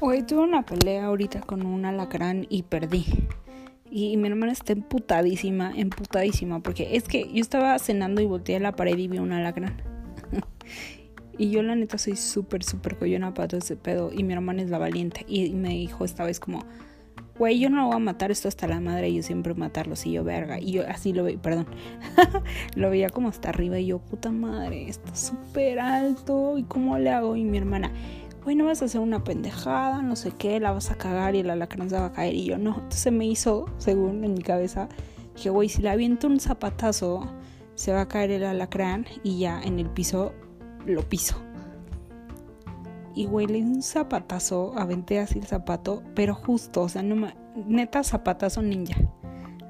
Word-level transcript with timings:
Hoy 0.00 0.22
tuve 0.22 0.42
una 0.42 0.64
pelea 0.64 1.06
ahorita 1.06 1.40
con 1.40 1.66
un 1.66 1.84
alacrán 1.84 2.46
y 2.48 2.62
perdí. 2.62 3.04
Y 3.90 4.16
mi 4.16 4.28
hermana 4.28 4.52
está 4.52 4.72
emputadísima, 4.72 5.72
emputadísima, 5.74 6.60
porque 6.60 6.94
es 6.96 7.02
que 7.08 7.28
yo 7.32 7.40
estaba 7.40 7.76
cenando 7.80 8.20
y 8.20 8.26
volteé 8.26 8.56
a 8.56 8.60
la 8.60 8.76
pared 8.76 8.96
y 8.96 9.08
vi 9.08 9.18
un 9.18 9.32
alacrán. 9.32 9.82
y 11.38 11.50
yo 11.50 11.64
la 11.64 11.74
neta 11.74 11.98
soy 11.98 12.14
súper, 12.14 12.62
súper 12.62 12.96
coyona 12.96 13.34
para 13.34 13.48
todo 13.48 13.58
ese 13.58 13.74
pedo. 13.74 14.12
Y 14.12 14.22
mi 14.22 14.34
hermana 14.34 14.62
es 14.62 14.70
la 14.70 14.78
valiente. 14.78 15.24
Y 15.26 15.50
me 15.54 15.70
dijo 15.70 16.04
esta 16.04 16.22
vez 16.22 16.38
como, 16.38 16.64
güey, 17.36 17.58
yo 17.58 17.68
no 17.68 17.86
voy 17.86 17.96
a 17.96 17.98
matar 17.98 18.30
esto 18.30 18.46
hasta 18.46 18.68
la 18.68 18.78
madre. 18.78 19.08
Y 19.08 19.16
yo 19.16 19.24
siempre 19.24 19.52
matarlo, 19.54 19.94
y 20.04 20.12
yo 20.12 20.22
verga. 20.22 20.60
Y 20.60 20.70
yo 20.70 20.86
así 20.86 21.12
lo 21.12 21.24
veía, 21.24 21.42
perdón. 21.42 21.66
lo 22.76 22.88
veía 22.88 23.10
como 23.10 23.30
hasta 23.30 23.48
arriba 23.48 23.80
y 23.80 23.86
yo, 23.86 23.98
puta 23.98 24.30
madre, 24.30 24.88
está 24.88 25.12
súper 25.16 25.80
alto. 25.80 26.56
¿Y 26.56 26.62
cómo 26.62 26.96
le 26.98 27.10
hago? 27.10 27.34
Y 27.34 27.42
mi 27.42 27.58
hermana 27.58 27.90
no 28.54 28.66
vas 28.66 28.82
a 28.82 28.86
hacer 28.86 29.00
una 29.00 29.24
pendejada, 29.24 30.02
no 30.02 30.16
sé 30.16 30.32
qué, 30.32 30.60
la 30.60 30.72
vas 30.72 30.90
a 30.90 30.96
cagar 30.96 31.34
y 31.34 31.40
el 31.40 31.50
alacrán 31.50 31.90
se 31.90 31.98
va 31.98 32.06
a 32.06 32.12
caer. 32.12 32.34
Y 32.34 32.44
yo 32.44 32.58
no. 32.58 32.74
Entonces 32.74 33.12
me 33.12 33.26
hizo, 33.26 33.66
según 33.78 34.24
en 34.24 34.34
mi 34.34 34.42
cabeza, 34.42 34.88
que 35.40 35.50
güey, 35.50 35.68
si 35.68 35.82
le 35.82 35.90
aviento 35.90 36.26
un 36.26 36.40
zapatazo, 36.40 37.28
se 37.74 37.92
va 37.92 38.02
a 38.02 38.08
caer 38.08 38.30
el 38.32 38.44
alacrán 38.44 39.06
y 39.22 39.38
ya 39.38 39.60
en 39.60 39.78
el 39.78 39.88
piso 39.88 40.32
lo 40.86 41.08
piso. 41.08 41.36
Y 43.14 43.26
güey, 43.26 43.46
le 43.46 43.54
di 43.54 43.62
un 43.62 43.82
zapatazo, 43.82 44.72
aventé 44.76 45.18
así 45.18 45.38
el 45.38 45.46
zapato, 45.46 46.02
pero 46.14 46.34
justo, 46.34 46.82
o 46.82 46.88
sea, 46.88 47.02
no 47.02 47.16
me, 47.16 47.34
neta 47.66 48.04
zapatazo 48.04 48.62
ninja. 48.62 48.96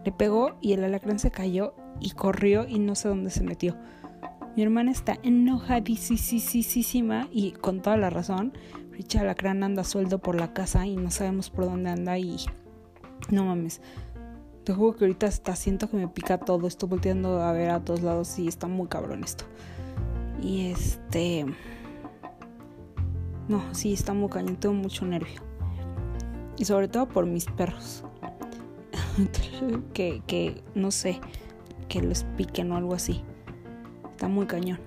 Le 0.05 0.13
pegó 0.13 0.57
y 0.61 0.73
el 0.73 0.85
alacrán 0.85 1.19
se 1.19 1.31
cayó 1.31 1.75
y 2.01 2.11
corrió 2.11 2.67
y 2.67 2.79
no 2.79 2.95
sé 2.95 3.09
dónde 3.09 3.31
se 3.31 3.43
metió. 3.43 3.77
Mi 4.59 4.65
hermana 4.65 4.91
está 4.91 5.17
enojadísima 5.23 7.29
y 7.31 7.53
con 7.53 7.81
toda 7.81 7.97
la 7.97 8.11
razón. 8.11 8.53
Richard 8.91 9.23
Alacrán 9.23 9.63
anda 9.63 9.85
sueldo 9.85 10.19
por 10.19 10.35
la 10.35 10.53
casa 10.53 10.85
y 10.85 10.97
no 10.97 11.13
sabemos 11.13 11.49
por 11.49 11.67
dónde 11.67 11.91
anda 11.91 12.19
y 12.19 12.39
no 13.31 13.45
mames. 13.45 13.81
Te 14.65 14.73
juro 14.73 14.97
que 14.97 15.05
ahorita 15.05 15.29
está, 15.29 15.55
siento 15.55 15.89
que 15.89 15.97
me 15.97 16.09
pica 16.09 16.39
todo. 16.39 16.67
Estoy 16.67 16.89
volteando 16.89 17.41
a 17.41 17.53
ver 17.53 17.71
a 17.71 17.85
todos 17.85 18.03
lados 18.03 18.37
y 18.41 18.49
está 18.49 18.67
muy 18.67 18.89
cabrón 18.89 19.23
esto. 19.23 19.45
Y 20.43 20.73
este... 20.73 21.47
No, 23.47 23.63
sí, 23.71 23.93
está 23.93 24.13
muy 24.13 24.29
cañón. 24.29 24.57
Tengo 24.57 24.75
mucho 24.75 25.07
nervio. 25.07 25.41
Y 26.57 26.65
sobre 26.65 26.89
todo 26.89 27.07
por 27.07 27.27
mis 27.27 27.45
perros. 27.45 28.03
que, 29.95 30.21
que, 30.27 30.65
no 30.75 30.91
sé, 30.91 31.21
que 31.87 32.03
los 32.03 32.25
piquen 32.37 32.73
o 32.73 32.77
algo 32.77 32.95
así. 32.95 33.23
Está 34.19 34.27
muy 34.27 34.47
cañón. 34.47 34.81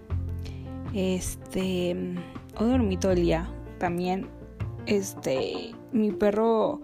Este, 0.94 1.96
hoy 2.60 2.70
dormí 2.70 2.98
todo 2.98 3.14
el 3.14 3.22
día. 3.22 3.50
También, 3.80 4.28
este, 4.88 5.72
mi 5.94 6.12
perro, 6.12 6.82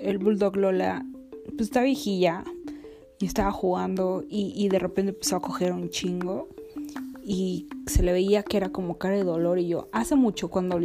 el 0.00 0.16
bulldog 0.16 0.56
Lola, 0.56 1.04
pues 1.44 1.68
está 1.68 1.82
viejilla 1.82 2.44
y 3.18 3.26
estaba 3.26 3.52
jugando 3.52 4.24
y, 4.26 4.54
y 4.56 4.70
de 4.70 4.78
repente 4.78 5.10
empezó 5.10 5.36
a 5.36 5.40
coger 5.40 5.72
un 5.72 5.90
chingo 5.90 6.48
y 7.22 7.66
se 7.86 8.02
le 8.02 8.14
veía 8.14 8.42
que 8.42 8.56
era 8.56 8.70
como 8.70 8.96
cara 8.96 9.16
de 9.16 9.24
dolor 9.24 9.58
y 9.58 9.68
yo 9.68 9.90
hace 9.92 10.16
mucho 10.16 10.48
cuando 10.48 10.80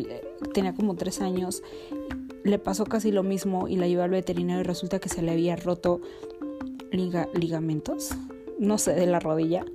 tenía 0.53 0.73
como 0.73 0.95
tres 0.95 1.21
años 1.21 1.63
le 2.43 2.59
pasó 2.59 2.83
casi 2.83 3.13
lo 3.13 3.23
mismo 3.23 3.69
y 3.69 3.77
la 3.77 3.87
llevé 3.87 4.03
al 4.03 4.09
veterinario 4.09 4.59
y 4.59 4.65
resulta 4.65 4.99
que 4.99 5.07
se 5.07 5.21
le 5.21 5.31
había 5.31 5.55
roto 5.55 6.01
ligamentos 6.91 8.09
no 8.59 8.77
sé 8.77 8.93
de 8.93 9.07
la 9.07 9.21
rodilla 9.21 9.65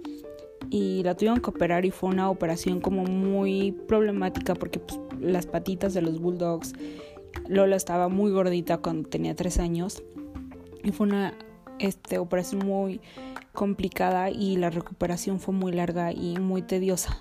y 0.73 1.03
la 1.03 1.15
tuvieron 1.15 1.43
que 1.43 1.51
operar 1.51 1.85
y 1.85 1.91
fue 1.91 2.09
una 2.09 2.31
operación 2.31 2.81
como 2.81 3.05
muy 3.05 3.73
problemática 3.73 4.55
porque 4.55 4.79
pues, 4.79 4.99
las 5.21 5.45
patitas 5.45 5.93
de 5.93 6.01
los 6.01 6.19
bulldogs, 6.19 6.73
Lola 7.47 7.77
estaba 7.77 8.09
muy 8.09 8.33
gordita 8.33 8.79
cuando 8.79 9.07
tenía 9.07 9.37
tres 9.37 9.59
años 9.59 10.03
y 10.83 10.91
fue 10.91 11.07
una 11.09 11.35
este, 11.79 12.17
operación 12.17 12.65
muy 12.67 13.03
complicada 13.53 14.31
y 14.31 14.57
la 14.57 14.71
recuperación 14.71 15.41
fue 15.41 15.53
muy 15.53 15.73
larga 15.73 16.11
y 16.11 16.39
muy 16.39 16.63
tediosa 16.63 17.19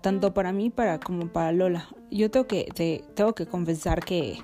tanto 0.00 0.34
para 0.34 0.52
mí 0.52 0.68
para 0.68 1.00
como 1.00 1.28
para 1.28 1.50
Lola. 1.50 1.88
Yo 2.10 2.30
tengo 2.30 2.46
que 2.46 2.68
te, 2.74 3.02
tengo 3.14 3.34
que 3.34 3.46
confesar 3.46 4.04
que 4.04 4.38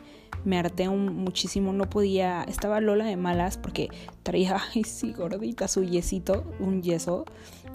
me 0.45 0.59
harté 0.59 0.89
un, 0.89 1.17
muchísimo, 1.17 1.73
no 1.73 1.89
podía, 1.89 2.45
estaba 2.45 2.81
Lola 2.81 3.05
de 3.05 3.17
malas 3.17 3.59
porque 3.59 3.89
traía, 4.23 4.59
ay 4.75 4.85
sí, 4.85 5.13
gordita, 5.13 5.69
su 5.69 5.83
yesito, 5.83 6.45
un 6.61 6.83
yeso, 6.83 7.25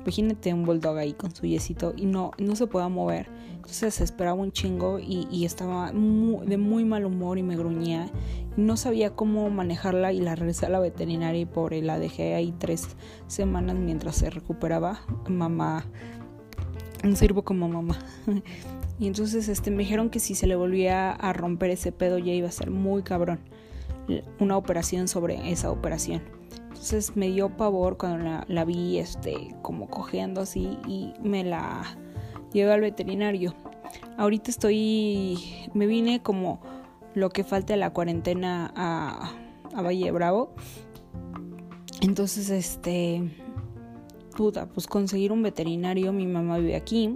imagínate 0.03 0.53
un 0.53 0.65
bulldog 0.65 0.97
ahí 0.97 1.13
con 1.13 1.33
su 1.33 1.45
yesito 1.45 1.93
y 1.95 2.05
no, 2.05 2.31
no 2.37 2.55
se 2.55 2.67
podía 2.67 2.89
mover, 2.89 3.29
entonces 3.55 4.01
esperaba 4.01 4.39
un 4.39 4.51
chingo 4.51 4.99
y, 4.99 5.45
estaba 5.45 5.91
de 5.91 6.57
muy 6.57 6.85
mal 6.85 7.05
humor 7.05 7.37
y 7.37 7.43
me 7.43 7.55
gruñía, 7.55 8.09
no 8.57 8.77
sabía 8.77 9.11
cómo 9.11 9.49
manejarla 9.49 10.11
y 10.11 10.19
la 10.19 10.35
regresé 10.35 10.65
a 10.65 10.69
la 10.69 10.79
veterinaria 10.79 11.41
y 11.41 11.45
por 11.45 11.73
la 11.73 11.99
dejé 11.99 12.33
ahí 12.35 12.53
tres 12.57 12.87
semanas 13.27 13.75
mientras 13.75 14.15
se 14.15 14.29
recuperaba, 14.29 15.01
mamá, 15.27 15.85
sirvo 17.15 17.43
como 17.43 17.69
mamá. 17.69 17.97
Y 18.99 19.07
entonces 19.07 19.47
este, 19.47 19.71
me 19.71 19.83
dijeron 19.83 20.09
que 20.09 20.19
si 20.19 20.35
se 20.35 20.45
le 20.45 20.55
volvía 20.55 21.11
a 21.11 21.33
romper 21.33 21.71
ese 21.71 21.91
pedo 21.91 22.17
ya 22.17 22.33
iba 22.33 22.49
a 22.49 22.51
ser 22.51 22.69
muy 22.69 23.01
cabrón. 23.01 23.39
Una 24.39 24.57
operación 24.57 25.07
sobre 25.07 25.51
esa 25.51 25.71
operación. 25.71 26.21
Entonces 26.63 27.15
me 27.15 27.27
dio 27.27 27.55
pavor 27.55 27.97
cuando 27.97 28.23
la, 28.23 28.45
la 28.47 28.65
vi 28.65 28.97
este, 28.97 29.55
como 29.61 29.87
cojeando 29.87 30.41
así 30.41 30.77
y 30.87 31.13
me 31.21 31.43
la 31.43 31.83
llevé 32.51 32.73
al 32.73 32.81
veterinario. 32.81 33.55
Ahorita 34.17 34.51
estoy, 34.51 35.39
me 35.73 35.87
vine 35.87 36.21
como 36.21 36.61
lo 37.13 37.29
que 37.29 37.43
falta 37.43 37.73
de 37.73 37.79
la 37.79 37.91
cuarentena 37.91 38.71
a, 38.75 39.31
a 39.73 39.81
Valle 39.81 40.11
Bravo. 40.11 40.51
Entonces, 42.01 42.49
este, 42.49 43.29
puta, 44.35 44.67
pues 44.67 44.87
conseguir 44.87 45.31
un 45.31 45.41
veterinario, 45.41 46.13
mi 46.13 46.27
mamá 46.27 46.57
vive 46.57 46.75
aquí, 46.75 47.15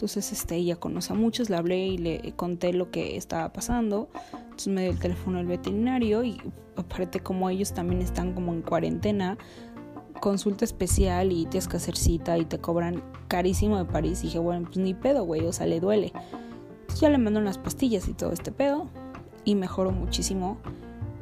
entonces, 0.00 0.32
este, 0.32 0.56
ella 0.56 0.76
conoce 0.76 1.12
a 1.12 1.16
muchos, 1.16 1.50
le 1.50 1.56
hablé 1.56 1.88
y 1.88 1.98
le 1.98 2.32
conté 2.34 2.72
lo 2.72 2.90
que 2.90 3.18
estaba 3.18 3.52
pasando. 3.52 4.08
Entonces 4.32 4.68
me 4.68 4.80
dio 4.80 4.92
el 4.92 4.98
teléfono 4.98 5.36
del 5.36 5.46
veterinario 5.46 6.24
y 6.24 6.40
aparte 6.74 7.20
como 7.20 7.50
ellos 7.50 7.74
también 7.74 8.00
están 8.00 8.32
como 8.32 8.54
en 8.54 8.62
cuarentena, 8.62 9.36
consulta 10.18 10.64
especial 10.64 11.32
y 11.32 11.44
tienes 11.44 11.68
que 11.68 11.76
hacer 11.76 11.98
cita 11.98 12.38
y 12.38 12.46
te 12.46 12.58
cobran 12.58 13.02
carísimo 13.28 13.76
de 13.76 13.84
París. 13.84 14.20
Y 14.22 14.28
dije, 14.28 14.38
bueno, 14.38 14.64
pues 14.64 14.78
ni 14.78 14.94
pedo, 14.94 15.24
güey, 15.24 15.44
o 15.44 15.52
sea, 15.52 15.66
le 15.66 15.80
duele. 15.80 16.14
Entonces 16.80 17.00
ya 17.02 17.10
le 17.10 17.18
mando 17.18 17.38
unas 17.38 17.58
pastillas 17.58 18.08
y 18.08 18.14
todo 18.14 18.32
este 18.32 18.52
pedo 18.52 18.88
y 19.44 19.54
mejoró 19.54 19.90
muchísimo. 19.90 20.56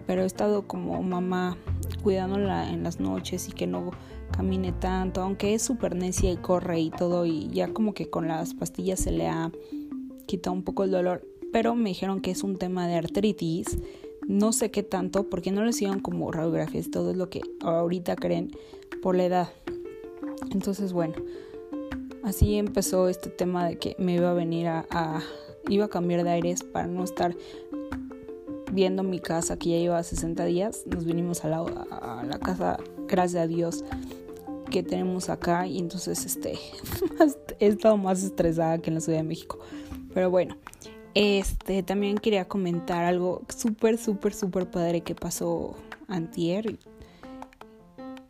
Pero 0.07 0.23
he 0.23 0.27
estado 0.27 0.69
como 0.69 1.03
mamá 1.03 1.57
cuidándola 2.05 2.71
en 2.71 2.85
las 2.85 3.01
noches 3.01 3.49
y 3.49 3.53
que 3.53 3.67
no 3.67 3.91
camine 4.31 4.73
tanto, 4.73 5.23
aunque 5.23 5.55
es 5.55 5.63
súper 5.63 5.95
necia 5.95 6.31
y 6.31 6.37
corre 6.37 6.81
y 6.81 6.91
todo 6.91 7.27
y 7.27 7.49
ya 7.49 7.73
como 7.73 7.95
que 7.95 8.09
con 8.09 8.29
las 8.29 8.55
pastillas 8.55 9.01
se 9.01 9.11
le 9.11 9.27
ha 9.27 9.51
quitado 10.27 10.55
un 10.55 10.63
poco 10.63 10.85
el 10.85 10.91
dolor, 10.91 11.27
pero 11.53 11.75
me 11.75 11.89
dijeron 11.89 12.21
que 12.21 12.31
es 12.31 12.43
un 12.43 12.57
tema 12.57 12.87
de 12.87 12.97
artritis, 12.97 13.79
no 14.27 14.53
sé 14.53 14.71
qué 14.71 14.83
tanto 14.83 15.29
porque 15.29 15.51
no 15.51 15.65
les 15.65 15.81
iban 15.81 16.01
como 16.01 16.31
radiografías, 16.31 16.91
todo 16.91 17.11
es 17.11 17.17
lo 17.17 17.31
que 17.31 17.41
ahorita 17.61 18.15
creen 18.15 18.51
por 19.03 19.17
la 19.17 19.25
edad. 19.25 19.49
Entonces 20.51 20.93
bueno, 20.93 21.15
así 22.23 22.57
empezó 22.57 23.09
este 23.09 23.31
tema 23.31 23.67
de 23.67 23.79
que 23.79 23.97
me 23.99 24.15
iba 24.15 24.31
a 24.31 24.35
venir 24.35 24.69
a, 24.69 25.23
iba 25.69 25.87
a 25.87 25.89
cambiar 25.89 26.25
de 26.25 26.31
aires 26.31 26.63
para 26.63 26.87
no 26.87 27.05
estar 27.05 27.35
viendo 28.73 29.03
mi 29.03 29.19
casa 29.19 29.59
que 29.59 29.71
ya 29.71 29.77
lleva 29.79 30.03
60 30.03 30.45
días. 30.45 30.85
Nos 30.87 31.05
vinimos 31.05 31.45
a 31.45 31.49
la, 31.49 31.61
a 31.61 32.25
la 32.25 32.39
casa, 32.39 32.79
gracias 33.07 33.43
a 33.43 33.47
Dios, 33.47 33.85
que 34.71 34.83
tenemos 34.83 35.29
acá 35.29 35.67
y 35.67 35.79
entonces 35.79 36.25
este 36.25 36.59
he 37.61 37.67
estado 37.67 37.97
más 37.97 38.23
estresada 38.23 38.79
que 38.79 38.91
en 38.91 38.95
la 38.95 39.01
Ciudad 39.01 39.19
de 39.19 39.25
México. 39.25 39.59
Pero 40.15 40.31
bueno, 40.31 40.57
este 41.15 41.83
también 41.83 42.19
quería 42.19 42.47
comentar 42.47 43.05
algo 43.05 43.43
súper, 43.55 43.99
súper, 43.99 44.35
súper 44.35 44.71
padre 44.71 45.01
que 45.01 45.15
pasó 45.15 45.75
antier. 46.07 46.79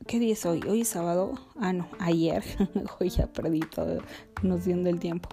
¿Qué 0.07 0.19
día 0.19 0.33
es 0.33 0.47
hoy? 0.47 0.63
Hoy 0.67 0.83
es 0.83 0.89
sábado. 0.89 1.35
Ah, 1.57 1.73
no, 1.73 1.89
ayer. 1.99 2.43
hoy 3.01 3.11
ya 3.11 3.27
perdí 3.27 3.61
todo 3.61 4.01
noción 4.43 4.85
del 4.85 4.99
tiempo. 4.99 5.29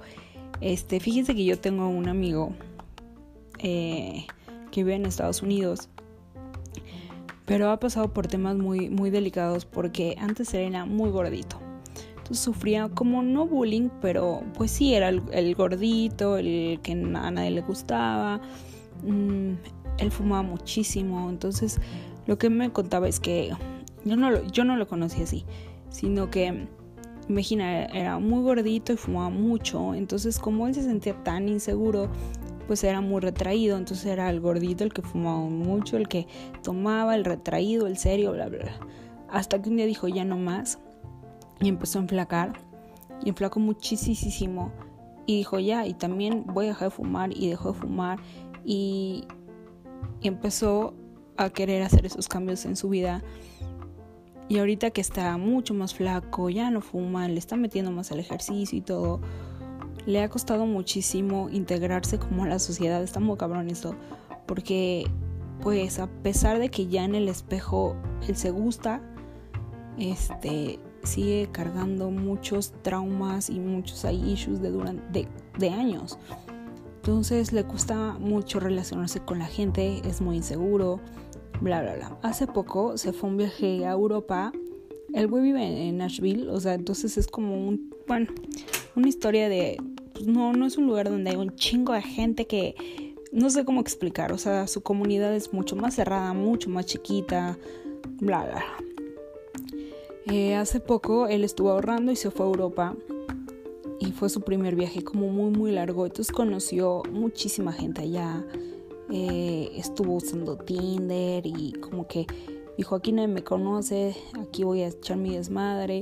Este, 0.61 0.99
fíjense 0.99 1.35
que 1.35 1.45
yo 1.45 1.59
tengo 1.59 1.87
un 1.87 2.09
amigo 2.09 2.53
eh, 3.59 4.25
que 4.71 4.83
vive 4.83 4.95
en 4.95 5.05
Estados 5.05 5.41
Unidos 5.41 5.89
pero 7.45 7.69
ha 7.69 7.79
pasado 7.79 8.13
por 8.13 8.27
temas 8.27 8.55
muy, 8.55 8.89
muy 8.89 9.09
delicados 9.09 9.65
porque 9.65 10.15
antes 10.19 10.53
era 10.53 10.85
muy 10.85 11.09
gordito. 11.09 11.59
Entonces 12.17 12.43
sufría 12.43 12.89
como 12.89 13.21
no 13.21 13.45
bullying, 13.45 13.89
pero 14.01 14.41
pues 14.55 14.71
sí, 14.71 14.95
era 14.95 15.09
el, 15.09 15.55
gordito, 15.55 16.37
el 16.37 16.79
que 16.81 16.93
a 16.93 17.31
nadie 17.31 17.51
le 17.51 17.61
gustaba. 17.61 18.41
Mm, 19.03 19.53
él 19.99 20.11
fumaba 20.11 20.41
muchísimo, 20.41 21.29
entonces 21.29 21.79
lo 22.25 22.37
que 22.37 22.49
me 22.49 22.71
contaba 22.71 23.07
es 23.07 23.19
que 23.19 23.51
yo 24.03 24.15
no 24.15 24.31
lo, 24.31 24.43
yo 24.47 24.65
no 24.65 24.75
lo 24.75 24.87
conocía 24.87 25.23
así, 25.23 25.45
sino 25.89 26.29
que, 26.29 26.67
imagina, 27.29 27.85
era 27.85 28.19
muy 28.19 28.41
gordito 28.41 28.93
y 28.93 28.97
fumaba 28.97 29.29
mucho, 29.29 29.93
entonces 29.93 30.39
como 30.39 30.67
él 30.67 30.73
se 30.73 30.83
sentía 30.83 31.23
tan 31.23 31.47
inseguro, 31.47 32.09
pues 32.67 32.83
era 32.83 33.01
muy 33.01 33.21
retraído, 33.21 33.77
entonces 33.77 34.05
era 34.05 34.29
el 34.29 34.39
gordito, 34.39 34.83
el 34.83 34.93
que 34.93 35.01
fumaba 35.01 35.39
mucho, 35.39 35.97
el 35.97 36.07
que 36.07 36.27
tomaba, 36.63 37.15
el 37.15 37.25
retraído, 37.25 37.87
el 37.87 37.97
serio, 37.97 38.33
bla, 38.33 38.47
bla, 38.47 38.59
bla. 38.59 38.79
Hasta 39.29 39.61
que 39.61 39.69
un 39.69 39.77
día 39.77 39.85
dijo 39.85 40.07
ya 40.07 40.23
no 40.23 40.37
más 40.37 40.79
y 41.59 41.69
empezó 41.69 41.99
a 41.99 42.03
enflacar 42.03 42.53
y 43.23 43.29
enflacó 43.29 43.59
muchísimo 43.59 44.71
y 45.25 45.37
dijo 45.37 45.59
ya 45.59 45.85
y 45.87 45.93
también 45.93 46.45
voy 46.47 46.65
a 46.65 46.69
dejar 46.69 46.89
de 46.89 46.95
fumar 46.95 47.35
y 47.35 47.49
dejó 47.49 47.73
de 47.73 47.79
fumar 47.79 48.19
y, 48.63 49.25
y 50.21 50.27
empezó 50.27 50.93
a 51.37 51.49
querer 51.49 51.81
hacer 51.81 52.05
esos 52.05 52.27
cambios 52.27 52.65
en 52.65 52.75
su 52.75 52.89
vida 52.89 53.23
y 54.47 54.59
ahorita 54.59 54.91
que 54.91 55.01
está 55.01 55.35
mucho 55.37 55.73
más 55.73 55.95
flaco, 55.95 56.49
ya 56.49 56.69
no 56.69 56.81
fuma, 56.81 57.27
le 57.27 57.39
está 57.39 57.55
metiendo 57.55 57.91
más 57.91 58.11
al 58.11 58.19
ejercicio 58.19 58.77
y 58.77 58.81
todo, 58.81 59.19
le 60.05 60.21
ha 60.21 60.29
costado 60.29 60.65
muchísimo 60.65 61.49
integrarse 61.49 62.19
como 62.19 62.43
a 62.43 62.47
la 62.47 62.59
sociedad. 62.59 63.01
Está 63.03 63.19
muy 63.19 63.37
cabrón 63.37 63.69
eso. 63.69 63.95
Porque, 64.45 65.07
pues, 65.61 65.99
a 65.99 66.07
pesar 66.07 66.59
de 66.59 66.69
que 66.69 66.87
ya 66.87 67.03
en 67.03 67.15
el 67.15 67.27
espejo 67.27 67.95
él 68.27 68.35
se 68.35 68.51
gusta, 68.51 69.01
este, 69.97 70.79
sigue 71.03 71.49
cargando 71.51 72.11
muchos 72.11 72.73
traumas 72.81 73.49
y 73.49 73.59
muchos 73.59 74.05
issues 74.05 74.61
de, 74.61 74.71
durante, 74.71 75.27
de, 75.57 75.69
años. 75.69 76.17
Entonces 76.97 77.53
le 77.53 77.63
cuesta 77.63 78.17
mucho 78.19 78.59
relacionarse 78.59 79.19
con 79.19 79.39
la 79.39 79.45
gente, 79.45 80.01
es 80.05 80.21
muy 80.21 80.37
inseguro, 80.37 80.99
bla, 81.61 81.81
bla, 81.81 81.95
bla. 81.95 82.17
Hace 82.23 82.47
poco 82.47 82.97
se 82.97 83.13
fue 83.13 83.29
un 83.29 83.37
viaje 83.37 83.85
a 83.85 83.91
Europa. 83.91 84.51
El 85.13 85.27
güey 85.27 85.43
vive 85.43 85.87
en 85.87 85.97
Nashville, 85.97 86.49
o 86.49 86.59
sea, 86.59 86.73
entonces 86.73 87.17
es 87.17 87.27
como 87.27 87.67
un, 87.67 87.93
bueno, 88.07 88.27
una 88.95 89.07
historia 89.07 89.47
de 89.49 89.77
pues, 90.15 90.27
no, 90.27 90.53
no 90.53 90.65
es 90.65 90.77
un 90.77 90.87
lugar 90.87 91.09
donde 91.09 91.29
hay 91.29 91.35
un 91.35 91.55
chingo 91.55 91.93
de 91.93 92.01
gente 92.01 92.47
que 92.47 92.75
no 93.31 93.49
sé 93.49 93.65
cómo 93.65 93.81
explicar, 93.81 94.31
o 94.31 94.37
sea, 94.37 94.65
su 94.65 94.81
comunidad 94.81 95.35
es 95.35 95.51
mucho 95.51 95.75
más 95.75 95.95
cerrada, 95.95 96.33
mucho 96.33 96.69
más 96.69 96.85
chiquita, 96.85 97.57
bla, 98.21 98.45
bla. 98.45 98.63
Eh, 100.27 100.55
hace 100.55 100.79
poco 100.79 101.27
él 101.27 101.43
estuvo 101.43 101.69
ahorrando 101.71 102.11
y 102.11 102.15
se 102.15 102.31
fue 102.31 102.45
a 102.45 102.49
Europa 102.49 102.95
y 103.99 104.11
fue 104.13 104.29
su 104.29 104.41
primer 104.41 104.75
viaje 104.75 105.03
como 105.03 105.27
muy 105.27 105.51
muy 105.51 105.71
largo, 105.71 106.05
entonces 106.05 106.33
conoció 106.33 107.03
muchísima 107.11 107.73
gente 107.73 108.01
allá, 108.01 108.43
eh, 109.11 109.71
estuvo 109.75 110.13
usando 110.13 110.57
Tinder 110.57 111.45
y 111.45 111.73
como 111.73 112.07
que 112.07 112.25
dijo 112.77 112.95
aquí 112.95 113.11
nadie 113.11 113.27
me 113.27 113.43
conoce, 113.43 114.15
aquí 114.39 114.63
voy 114.63 114.81
a 114.81 114.87
echar 114.87 115.17
mi 115.17 115.35
desmadre, 115.35 116.01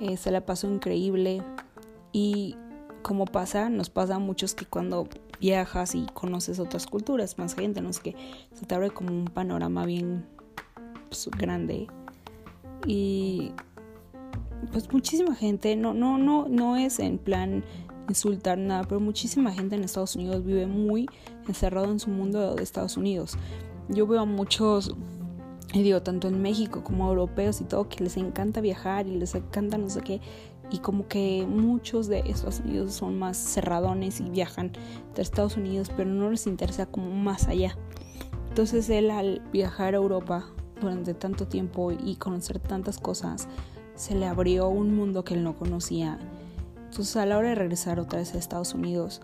eh, 0.00 0.16
se 0.16 0.30
la 0.30 0.44
pasó 0.44 0.66
increíble 0.66 1.42
y 2.12 2.56
como 3.04 3.26
pasa, 3.26 3.68
nos 3.68 3.90
pasa 3.90 4.14
a 4.14 4.18
muchos 4.18 4.54
que 4.54 4.64
cuando 4.64 5.06
viajas 5.38 5.94
y 5.94 6.06
conoces 6.14 6.58
otras 6.58 6.86
culturas, 6.86 7.36
más 7.38 7.54
gente, 7.54 7.82
no 7.82 7.92
sé 7.92 8.00
qué, 8.02 8.16
se 8.54 8.64
te 8.64 8.74
abre 8.74 8.90
como 8.90 9.10
un 9.10 9.26
panorama 9.26 9.84
bien 9.84 10.24
pues, 11.10 11.28
grande. 11.36 11.86
Y 12.86 13.52
pues 14.72 14.90
muchísima 14.90 15.34
gente, 15.34 15.76
no, 15.76 15.92
no, 15.92 16.16
no, 16.16 16.48
no 16.48 16.76
es 16.76 16.98
en 16.98 17.18
plan 17.18 17.62
insultar 18.08 18.56
nada, 18.56 18.84
pero 18.84 19.00
muchísima 19.00 19.52
gente 19.52 19.76
en 19.76 19.84
Estados 19.84 20.16
Unidos 20.16 20.42
vive 20.42 20.66
muy 20.66 21.06
encerrado 21.46 21.92
en 21.92 22.00
su 22.00 22.08
mundo 22.08 22.54
de 22.54 22.62
Estados 22.62 22.96
Unidos. 22.96 23.36
Yo 23.90 24.06
veo 24.06 24.20
a 24.20 24.24
muchos, 24.24 24.96
digo, 25.74 26.02
tanto 26.02 26.28
en 26.28 26.40
México 26.40 26.82
como 26.82 27.06
europeos 27.06 27.60
y 27.60 27.64
todo, 27.64 27.86
que 27.86 28.02
les 28.02 28.16
encanta 28.16 28.62
viajar 28.62 29.06
y 29.06 29.16
les 29.16 29.34
encanta 29.34 29.76
no 29.76 29.90
sé 29.90 30.00
qué, 30.00 30.22
y 30.70 30.78
como 30.78 31.06
que 31.08 31.46
muchos 31.48 32.08
de 32.08 32.20
Estados 32.20 32.60
Unidos 32.60 32.94
son 32.94 33.18
más 33.18 33.36
cerradones 33.36 34.20
y 34.20 34.30
viajan 34.30 34.72
de 35.14 35.22
Estados 35.22 35.56
Unidos, 35.56 35.90
pero 35.96 36.10
no 36.10 36.30
les 36.30 36.46
interesa 36.46 36.86
como 36.86 37.10
más 37.10 37.48
allá. 37.48 37.76
Entonces 38.48 38.88
él 38.90 39.10
al 39.10 39.42
viajar 39.52 39.94
a 39.94 39.98
Europa 39.98 40.46
durante 40.80 41.14
tanto 41.14 41.46
tiempo 41.46 41.92
y 41.92 42.16
conocer 42.16 42.58
tantas 42.58 42.98
cosas, 42.98 43.48
se 43.94 44.14
le 44.14 44.26
abrió 44.26 44.68
un 44.68 44.94
mundo 44.94 45.24
que 45.24 45.34
él 45.34 45.44
no 45.44 45.56
conocía. 45.56 46.18
Entonces 46.76 47.16
a 47.16 47.26
la 47.26 47.38
hora 47.38 47.50
de 47.50 47.54
regresar 47.54 48.00
otra 48.00 48.18
vez 48.18 48.34
a 48.34 48.38
Estados 48.38 48.74
Unidos, 48.74 49.22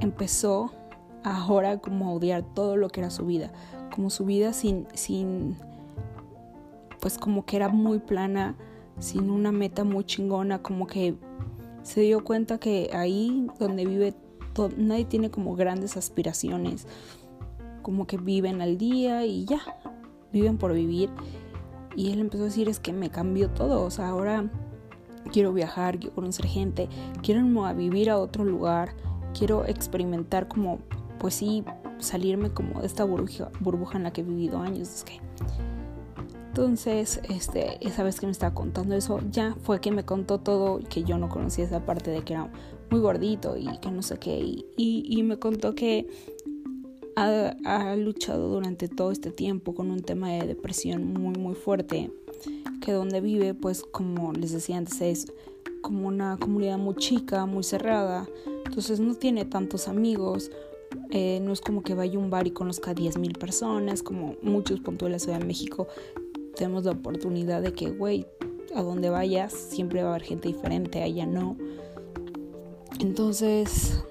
empezó 0.00 0.72
ahora 1.24 1.78
como 1.78 2.08
a 2.08 2.12
odiar 2.12 2.42
todo 2.42 2.76
lo 2.76 2.88
que 2.88 3.00
era 3.00 3.10
su 3.10 3.26
vida, 3.26 3.52
como 3.94 4.10
su 4.10 4.24
vida 4.24 4.52
sin, 4.52 4.86
sin, 4.94 5.56
pues 7.00 7.18
como 7.18 7.44
que 7.44 7.56
era 7.56 7.68
muy 7.68 7.98
plana, 7.98 8.56
sin 9.02 9.30
una 9.30 9.50
meta 9.50 9.82
muy 9.82 10.04
chingona, 10.04 10.62
como 10.62 10.86
que 10.86 11.16
se 11.82 12.02
dio 12.02 12.22
cuenta 12.22 12.58
que 12.58 12.90
ahí 12.92 13.48
donde 13.58 13.84
vive 13.84 14.14
nadie 14.76 15.04
tiene 15.04 15.30
como 15.30 15.56
grandes 15.56 15.96
aspiraciones, 15.96 16.86
como 17.82 18.06
que 18.06 18.16
viven 18.16 18.60
al 18.60 18.78
día 18.78 19.26
y 19.26 19.44
ya, 19.44 19.60
viven 20.32 20.56
por 20.56 20.72
vivir. 20.72 21.10
Y 21.96 22.12
él 22.12 22.20
empezó 22.20 22.44
a 22.44 22.46
decir 22.46 22.68
es 22.68 22.78
que 22.78 22.92
me 22.92 23.10
cambió 23.10 23.50
todo, 23.50 23.84
o 23.84 23.90
sea, 23.90 24.08
ahora 24.08 24.50
quiero 25.32 25.52
viajar, 25.52 25.98
quiero 25.98 26.14
conocer 26.14 26.46
gente, 26.46 26.88
quiero 27.22 27.42
vivir 27.74 28.08
a 28.08 28.18
otro 28.18 28.44
lugar, 28.44 28.94
quiero 29.36 29.66
experimentar 29.66 30.46
como, 30.46 30.78
pues 31.18 31.34
sí, 31.34 31.64
salirme 31.98 32.50
como 32.50 32.80
de 32.80 32.86
esta 32.86 33.04
burbuja, 33.04 33.50
burbuja 33.60 33.98
en 33.98 34.04
la 34.04 34.12
que 34.12 34.20
he 34.20 34.24
vivido 34.24 34.60
años. 34.60 34.88
Es 34.88 35.04
que 35.04 35.20
entonces, 36.52 37.18
este, 37.30 37.78
esa 37.80 38.02
vez 38.02 38.20
que 38.20 38.26
me 38.26 38.32
estaba 38.32 38.52
contando 38.52 38.94
eso, 38.94 39.20
ya 39.30 39.56
fue 39.62 39.80
que 39.80 39.90
me 39.90 40.04
contó 40.04 40.38
todo 40.38 40.80
que 40.80 41.02
yo 41.02 41.16
no 41.16 41.30
conocía 41.30 41.64
esa 41.64 41.86
parte 41.86 42.10
de 42.10 42.20
que 42.24 42.34
era 42.34 42.52
muy 42.90 43.00
gordito 43.00 43.56
y 43.56 43.78
que 43.78 43.90
no 43.90 44.02
sé 44.02 44.18
qué. 44.18 44.62
Y, 44.76 45.22
me 45.22 45.38
contó 45.38 45.74
que 45.74 46.06
ha, 47.16 47.56
ha, 47.64 47.96
luchado 47.96 48.50
durante 48.50 48.88
todo 48.88 49.12
este 49.12 49.30
tiempo 49.30 49.74
con 49.74 49.90
un 49.90 50.02
tema 50.02 50.30
de 50.32 50.46
depresión 50.46 51.14
muy, 51.14 51.36
muy 51.36 51.54
fuerte. 51.54 52.12
Que 52.82 52.92
donde 52.92 53.22
vive, 53.22 53.54
pues 53.54 53.82
como 53.82 54.34
les 54.34 54.52
decía 54.52 54.76
antes, 54.76 55.00
es 55.00 55.32
como 55.80 56.06
una 56.06 56.36
comunidad 56.36 56.76
muy 56.76 56.96
chica, 56.96 57.46
muy 57.46 57.62
cerrada. 57.62 58.28
Entonces 58.66 59.00
no 59.00 59.14
tiene 59.14 59.46
tantos 59.46 59.88
amigos. 59.88 60.50
Eh, 61.12 61.40
no 61.42 61.52
es 61.52 61.62
como 61.62 61.82
que 61.82 61.94
vaya 61.94 62.18
a 62.18 62.22
un 62.22 62.28
bar 62.28 62.46
y 62.46 62.50
conozca 62.50 62.90
a 62.90 62.94
10.000 62.94 63.38
personas, 63.38 64.02
como 64.02 64.36
muchos 64.42 64.80
puntos 64.80 65.26
de 65.26 65.38
México 65.38 65.88
tenemos 66.62 66.84
la 66.84 66.92
oportunidad 66.92 67.60
de 67.60 67.72
que, 67.72 67.90
güey, 67.90 68.24
a 68.72 68.82
donde 68.82 69.10
vayas 69.10 69.52
siempre 69.52 70.04
va 70.04 70.10
a 70.10 70.14
haber 70.14 70.22
gente 70.22 70.46
diferente, 70.46 71.02
allá 71.02 71.26
no. 71.26 71.56
Entonces, 73.00 74.04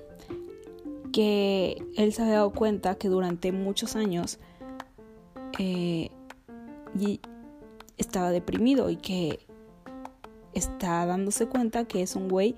que 1.13 1.81
él 1.95 2.11
se 2.11 2.23
ha 2.23 2.27
dado 2.27 2.51
cuenta 2.51 2.95
que 2.95 3.07
durante 3.07 3.53
muchos 3.53 3.95
años 3.95 4.37
eh, 5.59 6.09
estaba 7.97 8.31
deprimido 8.31 8.89
y 8.89 8.97
que 8.97 9.39
está 10.53 11.05
dándose 11.05 11.47
cuenta 11.47 11.85
que 11.85 12.01
es 12.01 12.17
un 12.17 12.27
güey 12.27 12.57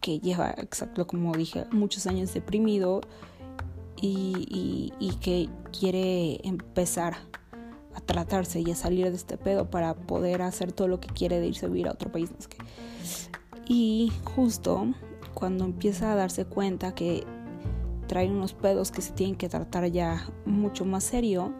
que 0.00 0.18
lleva, 0.18 0.50
exacto 0.58 1.06
como 1.06 1.36
dije, 1.36 1.66
muchos 1.70 2.08
años 2.08 2.34
deprimido 2.34 3.00
y, 3.94 4.92
y 4.98 5.14
que 5.20 5.48
quiere 5.70 6.40
empezar 6.42 7.14
a 7.14 7.39
tratarse 8.12 8.60
y 8.60 8.70
a 8.70 8.74
salir 8.74 9.08
de 9.08 9.16
este 9.16 9.38
pedo 9.38 9.70
para 9.70 9.94
poder 9.94 10.42
hacer 10.42 10.72
todo 10.72 10.88
lo 10.88 11.00
que 11.00 11.08
quiere 11.08 11.40
de 11.40 11.48
irse 11.48 11.66
a 11.66 11.68
vivir 11.68 11.88
a 11.88 11.92
otro 11.92 12.10
país. 12.10 12.30
Y 13.66 14.12
justo 14.24 14.88
cuando 15.34 15.64
empieza 15.64 16.12
a 16.12 16.16
darse 16.16 16.44
cuenta 16.44 16.94
que 16.94 17.24
trae 18.08 18.28
unos 18.28 18.52
pedos 18.52 18.90
que 18.90 19.02
se 19.02 19.12
tienen 19.12 19.36
que 19.36 19.48
tratar 19.48 19.86
ya 19.90 20.26
mucho 20.44 20.84
más 20.84 21.04
serio, 21.04 21.52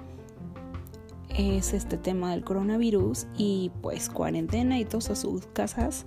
es 1.28 1.72
este 1.72 1.96
tema 1.96 2.32
del 2.32 2.44
coronavirus 2.44 3.26
y 3.36 3.70
pues 3.80 4.10
cuarentena 4.10 4.78
y 4.78 4.84
todos 4.84 5.10
a 5.10 5.16
sus 5.16 5.46
casas 5.46 6.04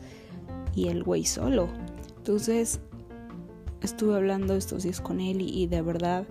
y 0.75 0.89
el 0.89 1.03
güey 1.03 1.25
solo. 1.25 1.69
Entonces 2.17 2.81
estuve 3.81 4.15
hablando 4.15 4.55
estos 4.55 4.83
días 4.83 4.99
con 5.01 5.19
él 5.19 5.41
y 5.41 5.67
de 5.67 5.81
verdad 5.81 6.25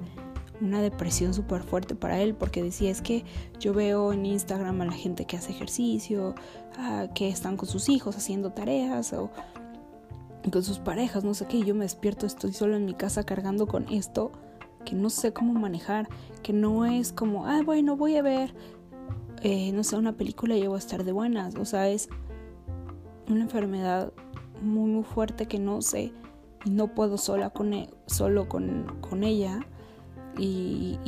una 0.62 0.80
depresión 0.80 1.34
súper 1.34 1.62
fuerte 1.62 1.94
para 1.94 2.20
él 2.20 2.34
porque 2.34 2.62
decía 2.62 2.90
es 2.90 3.02
que 3.02 3.24
yo 3.58 3.74
veo 3.74 4.12
en 4.12 4.24
Instagram 4.24 4.80
a 4.80 4.86
la 4.86 4.92
gente 4.92 5.24
que 5.26 5.36
hace 5.36 5.50
ejercicio, 5.50 6.34
que 7.14 7.28
están 7.28 7.56
con 7.56 7.68
sus 7.68 7.88
hijos 7.88 8.16
haciendo 8.16 8.52
tareas 8.52 9.12
o 9.12 9.30
con 10.50 10.62
sus 10.62 10.78
parejas, 10.78 11.24
no 11.24 11.34
sé 11.34 11.46
qué, 11.46 11.62
yo 11.62 11.74
me 11.74 11.84
despierto, 11.84 12.26
estoy 12.26 12.52
solo 12.52 12.76
en 12.76 12.84
mi 12.84 12.94
casa 12.94 13.24
cargando 13.24 13.66
con 13.66 13.88
esto 13.88 14.32
que 14.84 14.94
no 14.96 15.10
sé 15.10 15.32
cómo 15.32 15.52
manejar, 15.52 16.08
que 16.42 16.52
no 16.52 16.84
es 16.86 17.12
como, 17.12 17.46
ah, 17.46 17.60
bueno, 17.64 17.96
voy 17.96 18.16
a 18.16 18.22
ver, 18.22 18.52
eh, 19.42 19.70
no 19.72 19.84
sé, 19.84 19.96
una 19.96 20.16
película 20.16 20.56
y 20.56 20.66
voy 20.66 20.76
a 20.76 20.78
estar 20.78 21.04
de 21.04 21.12
buenas, 21.12 21.54
o 21.54 21.64
sea, 21.64 21.88
es 21.88 22.08
una 23.28 23.42
enfermedad 23.42 24.12
muy, 24.60 24.90
muy 24.90 25.04
fuerte 25.04 25.46
que 25.46 25.58
no 25.58 25.82
sé 25.82 26.12
y 26.64 26.70
no 26.70 26.88
puedo 26.88 27.18
sola 27.18 27.50
con, 27.50 27.72
e, 27.74 27.90
solo 28.06 28.48
con, 28.48 28.98
con 29.00 29.22
ella 29.22 29.60
y, 30.38 30.98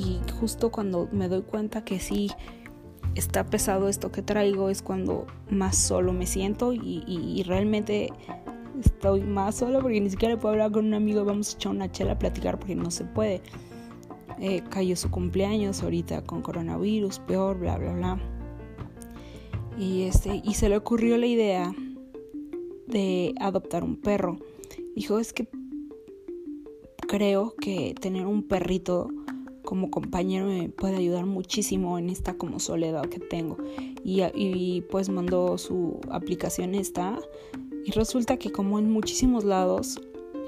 justo 0.41 0.71
cuando 0.71 1.09
me 1.13 1.29
doy 1.29 1.43
cuenta 1.43 1.85
que 1.85 1.99
sí 1.99 2.31
está 3.15 3.47
pesado 3.47 3.89
esto 3.89 4.11
que 4.11 4.23
traigo 4.23 4.69
es 4.71 4.83
cuando 4.83 5.27
más 5.51 5.77
solo 5.77 6.13
me 6.13 6.27
siento 6.27 6.73
y, 6.73 7.43
realmente 7.47 8.11
estoy 8.81 9.23
más 9.23 9.57
sola 9.57 9.81
porque 9.81 10.01
ni 10.01 10.11
siquiera 10.11 10.37
puedo 10.39 10.53
hablar 10.53 10.73
con 10.73 10.87
un 10.87 10.95
amigo, 10.95 11.25
vamos 11.25 11.55
a 11.55 11.57
echar 11.57 11.73
una 11.73 11.91
chela 11.91 12.13
a 12.13 12.19
platicar 12.19 12.59
porque 12.59 12.75
no 12.75 12.91
se 12.91 13.05
puede. 13.05 13.41
Eh, 14.41 14.63
cayó 14.69 14.97
su 14.97 15.13
cumpleaños 15.13 15.83
ahorita 15.85 16.23
con 16.25 16.43
coronavirus, 16.43 17.21
peor, 17.21 17.57
bla, 17.57 17.79
bla, 17.79 17.93
bla. 17.93 18.21
Y, 19.79 20.03
este, 20.03 20.43
y 20.45 20.55
se 20.55 20.69
le 20.69 20.77
ocurrió 20.77 21.17
la 21.19 21.27
idea 21.27 21.73
de 22.89 23.33
adoptar 23.41 23.85
un 23.85 23.97
perro. 23.97 24.39
Dijo, 24.97 25.21
es 25.21 25.33
que 25.33 25.49
creo 27.07 27.55
que 27.61 27.95
tener 28.01 28.27
un 28.27 28.43
perrito 28.43 29.09
como 29.65 29.91
compañero 29.91 30.47
me 30.47 30.69
puede 30.69 30.97
ayudar 30.97 31.27
muchísimo 31.27 31.99
en 31.99 32.11
esta 32.11 32.35
como 32.35 32.61
soledad 32.61 33.07
que 33.07 33.19
tengo. 33.19 33.57
Y, 34.05 34.23
y 34.35 34.83
pues 34.91 35.09
mandó 35.09 35.59
su 35.59 36.01
aplicación 36.11 36.75
esta. 36.75 37.19
Y 37.85 37.91
resulta 37.93 38.37
que 38.37 38.53
como 38.53 38.79
en 38.79 38.91
muchísimos 38.91 39.45
lados, 39.45 40.01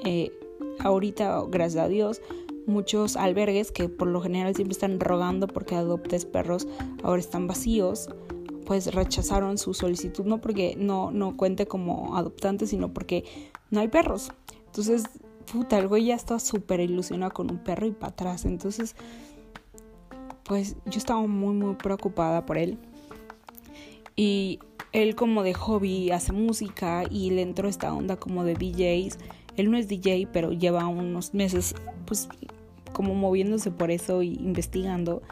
eh, 0.04 0.32
ahorita, 0.78 1.42
gracias 1.48 1.84
a 1.84 1.88
Dios, 1.88 2.20
muchos 2.66 3.16
albergues 3.16 3.72
que 3.72 3.88
por 3.88 4.08
lo 4.08 4.20
general 4.20 4.54
siempre 4.54 4.72
están 4.72 5.00
rogando 5.00 5.46
porque 5.46 5.75
adoptes 5.75 6.25
perros, 6.25 6.66
ahora 7.02 7.20
están 7.20 7.46
vacíos, 7.46 8.08
pues 8.66 8.92
rechazaron 8.92 9.58
su 9.58 9.72
solicitud, 9.72 10.25
no 10.25 10.40
porque 10.40 10.75
no, 10.76 11.10
no 11.10 11.36
cuente 11.36 11.66
como 11.66 12.16
adoptante, 12.16 12.66
sino 12.66 12.92
porque 12.92 13.25
no 13.70 13.80
hay 13.80 13.88
perros. 13.88 14.32
Entonces 14.66 15.04
puta, 15.50 15.78
el 15.78 15.88
güey 15.88 16.06
ya 16.06 16.14
estaba 16.14 16.40
súper 16.40 16.80
ilusionado 16.80 17.32
con 17.32 17.50
un 17.50 17.58
perro 17.58 17.86
y 17.86 17.92
para 17.92 18.12
atrás. 18.12 18.44
Entonces, 18.44 18.94
pues 20.44 20.76
yo 20.86 20.98
estaba 20.98 21.26
muy, 21.26 21.54
muy 21.54 21.74
preocupada 21.74 22.44
por 22.46 22.58
él. 22.58 22.78
Y 24.14 24.58
él 24.92 25.14
como 25.14 25.42
de 25.42 25.54
hobby 25.54 26.10
hace 26.10 26.32
música 26.32 27.04
y 27.10 27.30
le 27.30 27.42
entró 27.42 27.68
esta 27.68 27.92
onda 27.92 28.16
como 28.16 28.44
de 28.44 28.54
DJs. 28.54 29.18
Él 29.56 29.70
no 29.70 29.76
es 29.76 29.88
DJ, 29.88 30.28
pero 30.32 30.52
lleva 30.52 30.86
unos 30.86 31.34
meses 31.34 31.74
pues 32.06 32.28
como 32.92 33.14
moviéndose 33.14 33.70
por 33.70 33.90
eso 33.90 34.22
y 34.22 34.34
investigando. 34.34 35.22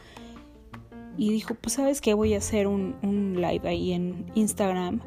Y 1.17 1.31
dijo, 1.31 1.55
pues 1.55 1.75
sabes 1.75 2.01
que 2.01 2.15
voy 2.15 2.35
a 2.35 2.39
hacer 2.39 2.67
un, 2.67 2.97
un 3.03 3.41
live 3.41 3.69
ahí 3.69 3.93
en 3.93 4.27
Instagram 4.35 5.01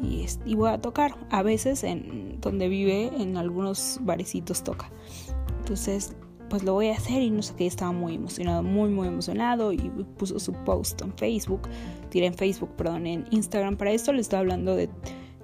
y, 0.00 0.54
voy 0.54 0.70
a 0.70 0.80
tocar. 0.80 1.16
A 1.30 1.42
veces 1.42 1.84
en 1.84 2.40
donde 2.40 2.68
vive, 2.68 3.10
en 3.16 3.36
algunos 3.36 3.98
barecitos 4.02 4.62
toca. 4.62 4.90
Entonces, 5.60 6.14
pues 6.48 6.62
lo 6.62 6.74
voy 6.74 6.88
a 6.88 6.94
hacer 6.94 7.22
y 7.22 7.30
no 7.30 7.42
sé 7.42 7.54
qué, 7.56 7.66
estaba 7.66 7.92
muy 7.92 8.14
emocionado, 8.14 8.62
muy, 8.62 8.88
muy 8.88 9.08
emocionado 9.08 9.72
y 9.72 9.90
puso 10.16 10.38
su 10.38 10.52
post 10.52 11.02
en 11.02 11.12
Facebook, 11.14 11.68
tiré 12.10 12.26
en 12.26 12.34
Facebook, 12.34 12.70
perdón, 12.76 13.06
en 13.06 13.26
Instagram. 13.30 13.76
Para 13.76 13.92
esto 13.92 14.12
le 14.12 14.20
estaba 14.20 14.40
hablando 14.40 14.74
de 14.74 14.88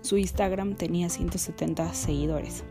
su 0.00 0.16
Instagram, 0.16 0.74
tenía 0.76 1.08
170 1.08 1.92
seguidores. 1.92 2.64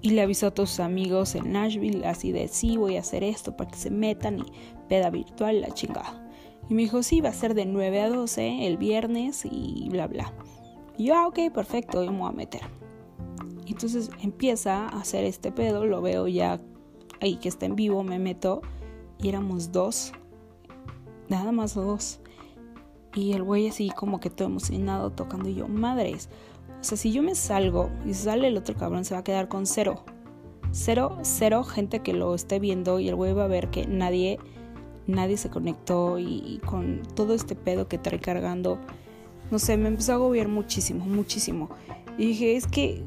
Y 0.00 0.10
le 0.10 0.20
avisó 0.20 0.48
a 0.48 0.50
todos 0.50 0.70
sus 0.70 0.80
amigos 0.80 1.34
en 1.34 1.52
Nashville, 1.52 2.06
así 2.06 2.30
de, 2.30 2.48
sí, 2.48 2.76
voy 2.76 2.96
a 2.96 3.00
hacer 3.00 3.24
esto 3.24 3.56
para 3.56 3.70
que 3.70 3.78
se 3.78 3.90
metan 3.90 4.40
y 4.40 4.44
peda 4.88 5.08
virtual, 5.08 5.62
la 5.62 5.70
chingada. 5.72 6.23
Y 6.68 6.74
me 6.74 6.82
dijo, 6.82 7.02
sí, 7.02 7.20
va 7.20 7.28
a 7.28 7.34
ser 7.34 7.54
de 7.54 7.66
9 7.66 8.00
a 8.00 8.08
12 8.08 8.66
el 8.66 8.76
viernes 8.76 9.44
y 9.44 9.88
bla, 9.90 10.06
bla. 10.06 10.32
Y 10.96 11.06
yo, 11.06 11.14
ah, 11.16 11.26
ok, 11.26 11.52
perfecto, 11.52 12.04
yo 12.04 12.12
me 12.12 12.20
voy 12.20 12.28
a 12.28 12.32
meter. 12.32 12.62
Entonces 13.66 14.10
empieza 14.22 14.86
a 14.86 15.00
hacer 15.00 15.24
este 15.24 15.50
pedo, 15.50 15.84
lo 15.86 16.02
veo 16.02 16.28
ya 16.28 16.60
ahí 17.20 17.36
que 17.36 17.48
está 17.48 17.66
en 17.66 17.76
vivo, 17.76 18.02
me 18.02 18.18
meto 18.18 18.62
y 19.18 19.28
éramos 19.28 19.72
dos, 19.72 20.12
nada 21.28 21.52
más 21.52 21.74
dos. 21.74 22.20
Y 23.14 23.32
el 23.32 23.42
güey 23.42 23.68
así 23.68 23.90
como 23.90 24.20
que 24.20 24.30
todo 24.30 24.48
emocionado 24.48 25.10
tocando 25.10 25.48
y 25.48 25.54
yo, 25.54 25.68
madres. 25.68 26.28
O 26.80 26.84
sea, 26.84 26.98
si 26.98 27.12
yo 27.12 27.22
me 27.22 27.34
salgo 27.34 27.90
y 28.04 28.12
sale 28.14 28.48
el 28.48 28.56
otro 28.56 28.74
cabrón, 28.74 29.04
se 29.04 29.14
va 29.14 29.20
a 29.20 29.24
quedar 29.24 29.48
con 29.48 29.66
cero. 29.66 30.04
Cero, 30.72 31.18
cero 31.22 31.62
gente 31.62 32.00
que 32.00 32.12
lo 32.12 32.34
esté 32.34 32.58
viendo 32.58 32.98
y 32.98 33.08
el 33.08 33.14
güey 33.14 33.32
va 33.32 33.44
a 33.44 33.48
ver 33.48 33.70
que 33.70 33.86
nadie 33.86 34.38
nadie 35.06 35.36
se 35.36 35.50
conectó 35.50 36.18
y, 36.18 36.60
con 36.66 37.02
todo 37.14 37.34
este 37.34 37.54
pedo 37.54 37.88
que 37.88 37.98
trae 37.98 38.20
cargando, 38.20 38.78
no 39.50 39.58
sé, 39.58 39.76
me 39.76 39.88
empezó 39.88 40.12
a 40.12 40.14
agobiar 40.16 40.48
muchísimo, 40.48 41.04
muchísimo. 41.04 41.70
Y 42.16 42.28
dije, 42.28 42.56
es 42.56 42.66
que, 42.66 43.02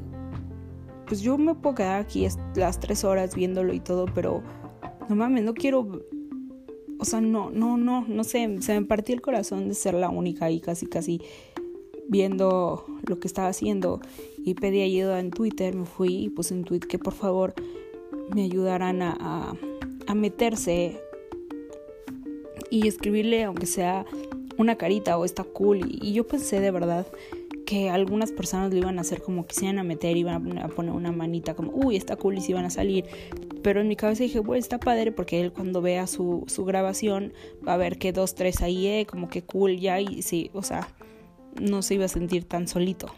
pues 1.06 1.20
yo 1.20 1.38
me 1.38 1.54
puedo 1.54 1.76
quedar 1.76 2.00
aquí 2.00 2.26
las 2.54 2.80
tres 2.80 3.04
horas 3.04 3.34
viéndolo 3.34 3.72
y 3.72 3.80
todo, 3.80 4.06
pero 4.14 4.42
no 5.08 5.16
mames, 5.16 5.44
no 5.44 5.54
quiero, 5.54 6.04
o 6.98 7.04
sea, 7.04 7.20
no, 7.20 7.50
no, 7.50 7.76
no, 7.76 8.04
no 8.06 8.24
sé, 8.24 8.60
se 8.60 8.78
me 8.78 8.86
partió 8.86 9.14
el 9.14 9.22
corazón 9.22 9.68
de 9.68 9.74
ser 9.74 9.94
la 9.94 10.10
única 10.10 10.50
y 10.50 10.60
casi, 10.60 10.86
casi 10.86 11.20
viendo 12.08 12.84
lo 13.06 13.18
que 13.18 13.26
estaba 13.28 13.48
haciendo 13.48 14.00
y 14.38 14.54
pedí 14.54 14.82
ayuda 14.82 15.20
en 15.20 15.30
Twitter, 15.30 15.74
me 15.74 15.84
fui 15.84 16.24
y 16.24 16.28
puse 16.30 16.54
en 16.54 16.64
tweet 16.64 16.80
que 16.80 16.98
por 16.98 17.12
favor 17.12 17.54
me 18.34 18.44
ayudaran 18.44 19.02
a, 19.02 19.54
a 20.06 20.14
meterse 20.14 21.00
y 22.70 22.86
escribirle 22.86 23.44
aunque 23.44 23.66
sea 23.66 24.04
una 24.56 24.76
carita 24.76 25.16
o 25.16 25.24
está 25.24 25.44
cool 25.44 25.80
y, 25.88 26.12
yo 26.12 26.26
pensé 26.26 26.60
de 26.60 26.70
verdad 26.70 27.06
que 27.64 27.90
algunas 27.90 28.32
personas 28.32 28.72
lo 28.72 28.78
iban 28.78 28.98
a 28.98 29.02
hacer 29.02 29.20
como 29.20 29.46
que 29.46 29.54
se 29.54 29.66
iban 29.66 29.78
a 29.78 29.84
meter, 29.84 30.16
iban 30.16 30.58
a 30.58 30.68
poner 30.68 30.92
una 30.92 31.12
manita 31.12 31.54
como, 31.54 31.70
uy, 31.72 31.96
está 31.96 32.16
cool 32.16 32.38
y 32.38 32.40
se 32.40 32.52
iban 32.52 32.64
a 32.64 32.70
salir. 32.70 33.04
Pero 33.62 33.82
en 33.82 33.88
mi 33.88 33.94
cabeza 33.94 34.22
dije, 34.22 34.38
bueno, 34.38 34.58
está 34.58 34.80
padre 34.80 35.12
porque 35.12 35.38
él 35.38 35.52
cuando 35.52 35.82
vea 35.82 36.06
su, 36.06 36.44
su 36.46 36.64
grabación 36.64 37.34
va 37.66 37.74
a 37.74 37.76
ver 37.76 37.98
que 37.98 38.12
dos, 38.12 38.34
tres 38.34 38.62
ahí, 38.62 38.86
eh, 38.86 39.06
como 39.06 39.28
que 39.28 39.42
cool 39.42 39.78
ya 39.78 40.00
y 40.00 40.22
sí, 40.22 40.50
o 40.54 40.62
sea, 40.62 40.88
no 41.60 41.82
se 41.82 41.94
iba 41.94 42.06
a 42.06 42.08
sentir 42.08 42.44
tan 42.44 42.68
solito. 42.68 43.08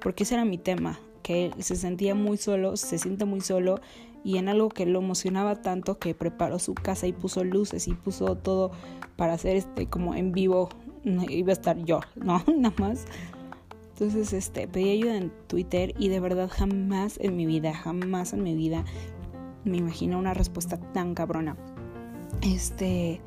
Porque 0.00 0.24
ese 0.24 0.34
era 0.34 0.44
mi 0.44 0.58
tema, 0.58 1.00
que 1.28 1.52
se 1.58 1.76
sentía 1.76 2.14
muy 2.14 2.38
solo, 2.38 2.78
se 2.78 2.96
siente 2.96 3.26
muy 3.26 3.42
solo 3.42 3.82
y 4.24 4.38
en 4.38 4.48
algo 4.48 4.70
que 4.70 4.86
lo 4.86 5.00
emocionaba 5.00 5.56
tanto 5.56 5.98
que 5.98 6.14
preparó 6.14 6.58
su 6.58 6.72
casa 6.72 7.06
y 7.06 7.12
puso 7.12 7.44
luces 7.44 7.86
y 7.86 7.92
puso 7.92 8.34
todo 8.36 8.70
para 9.16 9.34
hacer 9.34 9.56
este 9.56 9.86
como 9.88 10.14
en 10.14 10.32
vivo 10.32 10.70
iba 11.04 11.50
a 11.50 11.52
estar 11.52 11.76
yo 11.84 12.00
no 12.16 12.42
nada 12.56 12.74
más. 12.78 13.04
Entonces 13.90 14.32
este 14.32 14.68
pedí 14.68 14.88
ayuda 14.88 15.18
en 15.18 15.30
Twitter 15.48 15.92
y 15.98 16.08
de 16.08 16.18
verdad 16.18 16.48
jamás 16.50 17.18
en 17.20 17.36
mi 17.36 17.44
vida 17.44 17.74
jamás 17.74 18.32
en 18.32 18.42
mi 18.42 18.54
vida 18.54 18.86
me 19.64 19.76
imagino 19.76 20.18
una 20.18 20.32
respuesta 20.32 20.78
tan 20.94 21.14
cabrona. 21.14 21.58
Este 22.40 23.20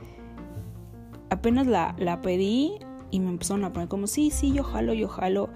apenas 1.29 1.67
la, 1.67 1.96
la 2.00 2.24
pedí 2.24 2.79
y 3.12 3.20
me 3.20 3.29
empezaron 3.29 3.63
a 3.63 3.72
poner 3.72 3.89
como 3.89 4.08
sí 4.08 4.31
sí 4.31 4.51
yo 4.53 4.63
jalo 4.63 4.96
yo 4.96 5.08
jalo 5.08 5.51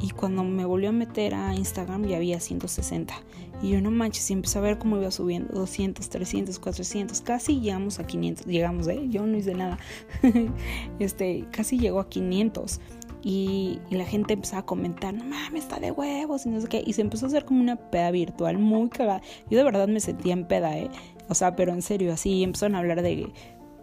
y 0.00 0.10
cuando 0.10 0.44
me 0.44 0.64
volvió 0.64 0.90
a 0.90 0.92
meter 0.92 1.34
a 1.34 1.54
Instagram 1.54 2.06
ya 2.06 2.16
había 2.16 2.40
160. 2.40 3.14
Y 3.60 3.70
yo 3.70 3.80
no 3.80 3.90
manches, 3.90 4.30
y 4.30 4.34
empecé 4.34 4.58
a 4.58 4.62
ver 4.62 4.78
cómo 4.78 4.96
iba 4.98 5.10
subiendo 5.10 5.52
200, 5.52 6.08
300, 6.08 6.58
400, 6.60 7.20
casi 7.22 7.60
llegamos 7.60 7.98
a 7.98 8.06
500. 8.06 8.46
Llegamos, 8.46 8.86
¿eh? 8.86 9.06
Yo 9.08 9.26
no 9.26 9.36
hice 9.36 9.54
nada. 9.54 9.78
este, 11.00 11.44
casi 11.50 11.78
llegó 11.78 11.98
a 11.98 12.08
500. 12.08 12.80
Y, 13.24 13.80
la 13.90 14.04
gente 14.04 14.34
empezó 14.34 14.58
a 14.58 14.64
comentar, 14.64 15.12
no 15.12 15.24
mames, 15.24 15.64
está 15.64 15.80
de 15.80 15.90
huevos 15.90 16.46
y 16.46 16.50
no 16.50 16.60
sé 16.60 16.68
qué. 16.68 16.84
Y 16.86 16.92
se 16.92 17.00
empezó 17.00 17.26
a 17.26 17.28
hacer 17.28 17.44
como 17.44 17.60
una 17.60 17.74
peda 17.74 18.12
virtual 18.12 18.58
muy 18.58 18.88
cagada. 18.90 19.22
Yo 19.50 19.58
de 19.58 19.64
verdad 19.64 19.88
me 19.88 19.98
sentía 19.98 20.34
en 20.34 20.46
peda, 20.46 20.78
¿eh? 20.78 20.88
O 21.28 21.34
sea, 21.34 21.56
pero 21.56 21.72
en 21.72 21.82
serio, 21.82 22.12
así 22.12 22.44
empezaron 22.44 22.76
a 22.76 22.78
hablar 22.78 23.02
de 23.02 23.30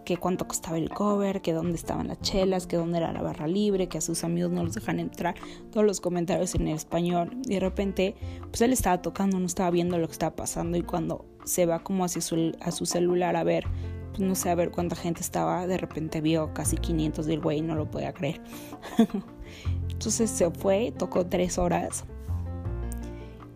que 0.06 0.16
cuánto 0.16 0.46
costaba 0.46 0.78
el 0.78 0.88
cover, 0.88 1.42
que 1.42 1.52
dónde 1.52 1.74
estaban 1.74 2.06
las 2.08 2.20
chelas, 2.20 2.66
que 2.66 2.76
dónde 2.76 2.98
era 2.98 3.12
la 3.12 3.20
barra 3.20 3.48
libre, 3.48 3.88
que 3.88 3.98
a 3.98 4.00
sus 4.00 4.22
amigos 4.24 4.52
no 4.52 4.62
los 4.62 4.74
dejan 4.74 5.00
entrar, 5.00 5.34
todos 5.70 5.84
los 5.84 6.00
comentarios 6.00 6.54
en 6.54 6.68
español. 6.68 7.36
Y 7.44 7.54
de 7.54 7.60
repente, 7.60 8.14
pues 8.48 8.62
él 8.62 8.72
estaba 8.72 9.02
tocando, 9.02 9.38
no 9.40 9.46
estaba 9.46 9.70
viendo 9.70 9.98
lo 9.98 10.06
que 10.06 10.12
estaba 10.12 10.34
pasando 10.36 10.78
y 10.78 10.82
cuando 10.82 11.26
se 11.44 11.66
va 11.66 11.80
como 11.80 12.04
hacia 12.04 12.22
su, 12.22 12.56
a 12.60 12.70
su 12.70 12.86
celular 12.86 13.34
a 13.34 13.42
ver, 13.42 13.66
pues 14.10 14.20
no 14.20 14.36
sé 14.36 14.48
a 14.48 14.54
ver 14.54 14.70
cuánta 14.70 14.94
gente 14.94 15.20
estaba, 15.20 15.66
de 15.66 15.76
repente 15.76 16.20
vio 16.20 16.54
casi 16.54 16.76
500 16.76 17.26
del 17.26 17.40
güey, 17.40 17.60
no 17.60 17.74
lo 17.74 17.90
podía 17.90 18.14
creer. 18.14 18.40
Entonces 19.90 20.30
se 20.30 20.48
fue, 20.52 20.94
tocó 20.96 21.26
tres 21.26 21.58
horas 21.58 22.04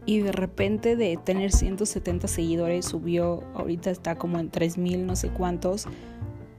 y 0.05 0.21
de 0.21 0.33
repente 0.33 0.97
de 0.97 1.17
tener 1.17 1.53
170 1.53 2.27
seguidores 2.27 2.87
subió, 2.87 3.45
ahorita 3.55 3.91
está 3.91 4.17
como 4.17 4.41
en 4.41 4.51
3000 4.51 5.07
no 5.07 5.15
sé 5.15 5.29
cuántos, 5.29 5.87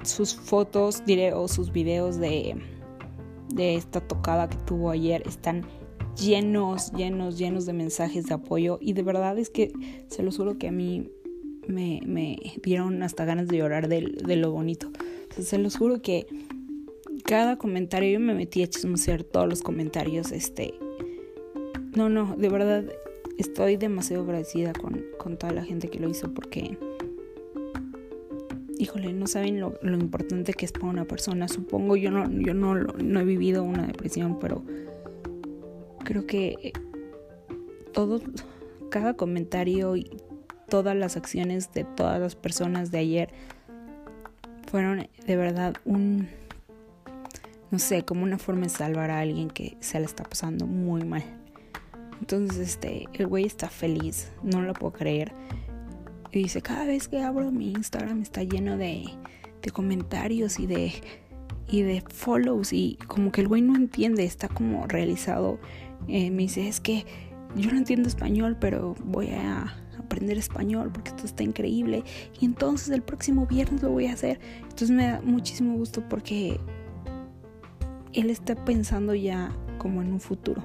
sus 0.03 0.35
fotos, 0.35 1.03
diré, 1.05 1.33
o 1.33 1.47
sus 1.47 1.71
videos 1.71 2.17
de, 2.17 2.55
de 3.53 3.75
esta 3.75 4.01
tocada 4.01 4.49
que 4.49 4.57
tuvo 4.57 4.91
ayer 4.91 5.23
están 5.25 5.65
llenos, 6.19 6.91
llenos, 6.93 7.37
llenos 7.37 7.65
de 7.65 7.73
mensajes 7.73 8.25
de 8.25 8.33
apoyo 8.33 8.77
y 8.81 8.93
de 8.93 9.03
verdad 9.03 9.37
es 9.37 9.49
que 9.49 9.71
se 10.07 10.23
lo 10.23 10.31
juro 10.31 10.57
que 10.57 10.67
a 10.67 10.71
mí 10.71 11.09
me, 11.67 12.01
me 12.05 12.37
dieron 12.63 13.01
hasta 13.03 13.25
ganas 13.25 13.47
de 13.47 13.57
llorar 13.57 13.87
de, 13.87 14.01
de 14.01 14.35
lo 14.35 14.51
bonito. 14.51 14.91
se 15.37 15.57
los 15.57 15.77
juro 15.77 16.01
que 16.01 16.27
cada 17.23 17.57
comentario, 17.57 18.11
yo 18.11 18.19
me 18.19 18.33
metí 18.33 18.63
a 18.63 18.67
chismosear 18.67 19.23
todos 19.23 19.47
los 19.47 19.61
comentarios, 19.61 20.31
este, 20.31 20.73
no, 21.95 22.09
no, 22.09 22.35
de 22.35 22.49
verdad 22.49 22.85
estoy 23.37 23.77
demasiado 23.77 24.23
agradecida 24.23 24.73
con, 24.73 25.03
con 25.17 25.37
toda 25.37 25.53
la 25.53 25.63
gente 25.63 25.89
que 25.89 25.99
lo 25.99 26.09
hizo 26.09 26.33
porque 26.33 26.77
híjole, 28.81 29.13
no 29.13 29.27
saben 29.27 29.59
lo, 29.59 29.77
importante 29.83 30.53
que 30.53 30.65
es 30.65 30.71
para 30.71 30.87
una 30.87 31.05
persona. 31.05 31.47
Supongo, 31.47 31.95
yo 31.95 32.09
no, 32.09 32.29
yo 32.31 32.55
no, 32.55 32.75
no 32.75 33.19
he 33.19 33.23
vivido 33.23 33.63
una 33.63 33.85
depresión, 33.85 34.39
pero 34.39 34.63
creo 36.03 36.25
que 36.25 36.73
todo, 37.93 38.21
cada 38.89 39.13
comentario 39.13 39.95
y 39.95 40.17
todas 40.67 40.95
las 40.95 41.15
acciones 41.15 41.71
de 41.73 41.83
todas 41.83 42.19
las 42.19 42.35
personas 42.35 42.89
de 42.89 42.97
ayer 42.97 43.29
fueron 44.67 45.07
de 45.27 45.35
verdad 45.35 45.75
un, 45.85 46.27
no 47.69 47.77
sé, 47.77 48.03
como 48.03 48.23
una 48.23 48.39
forma 48.39 48.63
de 48.63 48.69
salvar 48.69 49.11
a 49.11 49.19
alguien 49.19 49.49
que 49.49 49.77
se 49.79 49.99
le 49.99 50.05
está 50.05 50.23
pasando 50.23 50.65
muy 50.65 51.03
mal. 51.03 51.23
Entonces, 52.19 52.57
este, 52.57 53.07
el 53.13 53.27
güey 53.27 53.45
está 53.45 53.69
feliz, 53.69 54.31
no 54.41 54.61
lo 54.61 54.73
puedo 54.73 54.93
creer. 54.93 55.33
Y 56.31 56.43
dice, 56.43 56.61
cada 56.61 56.85
vez 56.85 57.07
que 57.07 57.21
abro 57.21 57.51
mi 57.51 57.71
Instagram 57.71 58.21
está 58.21 58.43
lleno 58.43 58.77
de, 58.77 59.05
de 59.61 59.71
comentarios 59.71 60.59
y 60.59 60.67
de, 60.67 60.93
y 61.69 61.81
de 61.81 62.03
follows 62.07 62.73
y 62.73 62.97
como 63.07 63.31
que 63.31 63.41
el 63.41 63.47
güey 63.47 63.61
no 63.61 63.75
entiende, 63.75 64.23
está 64.23 64.47
como 64.47 64.87
realizado. 64.87 65.59
Eh, 66.07 66.31
me 66.31 66.43
dice, 66.43 66.67
es 66.67 66.79
que 66.79 67.05
yo 67.55 67.71
no 67.71 67.77
entiendo 67.77 68.07
español, 68.07 68.57
pero 68.59 68.95
voy 69.03 69.29
a 69.29 69.75
aprender 69.97 70.37
español 70.37 70.91
porque 70.91 71.09
esto 71.09 71.25
está 71.25 71.43
increíble 71.43 72.03
y 72.39 72.45
entonces 72.45 72.89
el 72.89 73.01
próximo 73.01 73.45
viernes 73.45 73.81
lo 73.81 73.89
voy 73.89 74.07
a 74.07 74.13
hacer. 74.13 74.39
Entonces 74.63 74.91
me 74.91 75.07
da 75.07 75.21
muchísimo 75.21 75.75
gusto 75.75 76.03
porque 76.07 76.59
él 78.13 78.29
está 78.29 78.55
pensando 78.55 79.15
ya 79.15 79.55
como 79.77 80.01
en 80.01 80.11
un 80.11 80.19
futuro. 80.19 80.63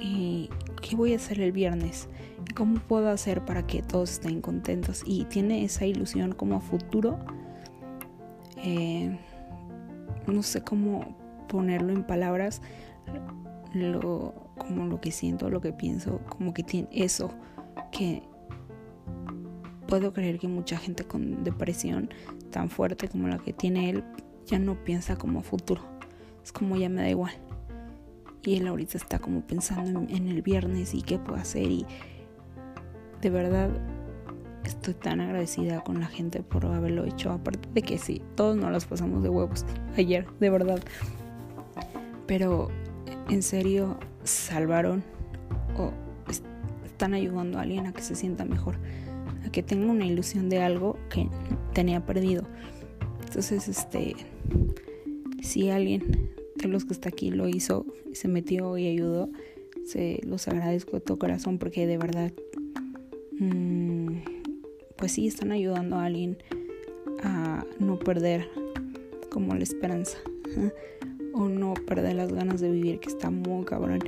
¿Y 0.00 0.50
qué 0.80 0.96
voy 0.96 1.12
a 1.12 1.16
hacer 1.16 1.40
el 1.40 1.52
viernes? 1.52 2.08
¿Cómo 2.54 2.80
puedo 2.80 3.08
hacer 3.08 3.44
para 3.44 3.66
que 3.66 3.82
todos 3.82 4.12
estén 4.12 4.40
contentos? 4.40 5.02
Y 5.06 5.24
tiene 5.24 5.64
esa 5.64 5.86
ilusión 5.86 6.32
como 6.32 6.60
futuro. 6.60 7.18
Eh, 8.56 9.18
no 10.26 10.42
sé 10.42 10.62
cómo 10.62 11.16
ponerlo 11.48 11.92
en 11.92 12.04
palabras. 12.04 12.62
Como 13.72 14.86
lo 14.86 15.00
que 15.00 15.10
siento, 15.10 15.48
lo 15.48 15.60
que 15.60 15.72
pienso, 15.72 16.20
como 16.28 16.52
que 16.52 16.62
tiene 16.62 16.88
eso 16.92 17.30
que 17.90 18.22
puedo 19.88 20.12
creer 20.12 20.38
que 20.38 20.48
mucha 20.48 20.76
gente 20.76 21.04
con 21.04 21.42
depresión 21.42 22.10
tan 22.50 22.68
fuerte 22.68 23.08
como 23.08 23.28
la 23.28 23.38
que 23.38 23.52
tiene 23.52 23.90
él 23.90 24.04
ya 24.46 24.58
no 24.58 24.82
piensa 24.84 25.16
como 25.16 25.42
futuro. 25.42 25.82
Es 26.44 26.52
como 26.52 26.76
ya 26.76 26.88
me 26.88 27.02
da 27.02 27.10
igual. 27.10 27.32
Y 28.44 28.56
él 28.56 28.66
ahorita 28.66 28.98
está 28.98 29.18
como 29.18 29.42
pensando 29.42 30.00
en, 30.08 30.28
el 30.28 30.42
viernes 30.42 30.94
y 30.94 31.02
qué 31.02 31.18
puedo 31.18 31.38
hacer. 31.38 31.70
Y 31.70 31.86
de 33.22 33.30
verdad 33.30 33.70
estoy 34.64 34.94
tan 34.94 35.20
agradecida 35.20 35.82
con 35.82 36.00
la 36.00 36.06
gente 36.06 36.42
por 36.42 36.66
haberlo 36.66 37.04
hecho. 37.04 37.30
Aparte 37.30 37.68
de 37.72 37.82
que 37.82 37.96
sí, 37.98 38.20
todos 38.34 38.56
nos 38.56 38.70
las 38.70 38.84
pasamos 38.84 39.22
de 39.22 39.28
huevos 39.28 39.64
ayer, 39.96 40.26
de 40.40 40.50
verdad. 40.50 40.82
Pero 42.26 42.68
en 43.30 43.42
serio 43.42 43.96
salvaron 44.24 45.02
o 45.78 45.92
están 46.84 47.14
ayudando 47.14 47.58
a 47.58 47.62
alguien 47.62 47.86
a 47.86 47.92
que 47.92 48.02
se 48.02 48.14
sienta 48.14 48.44
mejor, 48.44 48.76
a 49.46 49.50
que 49.50 49.62
tenga 49.62 49.90
una 49.90 50.04
ilusión 50.04 50.48
de 50.48 50.60
algo 50.60 50.98
que 51.08 51.28
tenía 51.72 52.04
perdido. 52.04 52.44
Entonces, 53.24 53.68
este, 53.68 54.14
si 55.40 55.70
alguien 55.70 56.30
de 56.56 56.68
los 56.68 56.84
que 56.84 56.92
está 56.92 57.08
aquí 57.08 57.30
lo 57.30 57.48
hizo, 57.48 57.86
se 58.12 58.28
metió 58.28 58.76
y 58.78 58.88
ayudó, 58.88 59.30
se 59.84 60.20
los 60.24 60.46
agradezco 60.48 60.92
de 60.92 61.00
todo 61.00 61.18
corazón 61.18 61.58
porque 61.58 61.86
de 61.86 61.98
verdad, 61.98 62.32
pues 64.96 65.12
sí, 65.12 65.26
están 65.26 65.52
ayudando 65.52 65.96
a 65.96 66.04
alguien 66.04 66.38
a 67.22 67.64
no 67.78 67.98
perder 67.98 68.48
como 69.30 69.54
la 69.54 69.62
esperanza 69.62 70.18
o 71.32 71.48
no 71.48 71.74
perder 71.74 72.16
las 72.16 72.32
ganas 72.32 72.60
de 72.60 72.70
vivir, 72.70 73.00
que 73.00 73.08
está 73.08 73.30
muy 73.30 73.64
cabrón. 73.64 74.00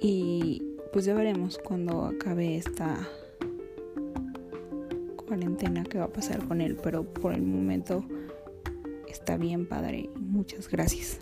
Y 0.00 0.62
pues 0.92 1.04
ya 1.04 1.14
veremos 1.14 1.58
cuando 1.58 2.04
acabe 2.04 2.56
esta 2.56 3.08
cuarentena 5.26 5.84
qué 5.84 5.98
va 5.98 6.04
a 6.04 6.12
pasar 6.12 6.46
con 6.46 6.60
él, 6.60 6.76
pero 6.82 7.04
por 7.04 7.32
el 7.32 7.42
momento 7.42 8.04
está 9.08 9.36
bien 9.36 9.66
padre. 9.66 10.10
Muchas 10.16 10.68
gracias. 10.68 11.20